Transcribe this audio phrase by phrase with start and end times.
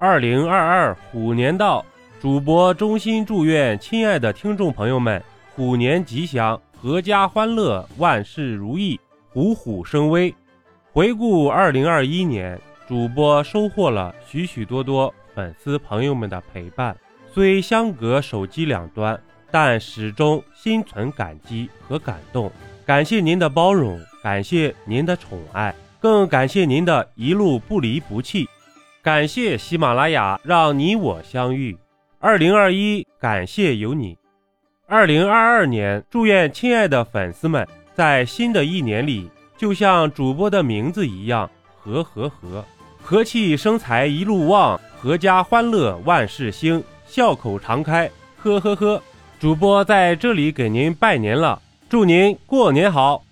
[0.00, 1.84] 二零二二虎年到，
[2.20, 5.20] 主播衷心祝愿亲爱的听众朋友们
[5.56, 9.00] 虎年吉祥，阖家欢乐，万事如意，
[9.30, 10.32] 虎虎生威。
[10.92, 12.56] 回顾二零二一年，
[12.86, 16.96] 主播收获了许许多多粉丝朋友们的陪伴，
[17.34, 19.20] 虽相隔手机两端，
[19.50, 22.48] 但始终心存感激和感动。
[22.86, 28.48] 感谢您的包容，感谢您的宠爱，更感谢您的一路不离不弃。
[29.02, 31.76] 感谢喜马拉雅让你我相遇。
[32.18, 34.16] 二零二一，感谢有你。
[34.86, 42.64] 二零二二年，祝愿亲爱的粉丝们在新的一年里，就像主播的名字一样，和和和，
[43.00, 49.00] 和气生财一路旺，阖家欢乐万事兴，笑口常开，呵呵呵。
[49.38, 51.62] 主播在这里给您拜年了。
[51.88, 53.22] 祝您过年好！